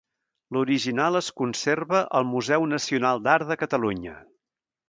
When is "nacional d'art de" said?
2.73-3.63